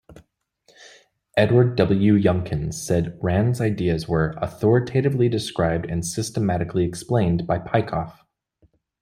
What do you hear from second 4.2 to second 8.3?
"authoritatively described and systematically explained" by Peikoff.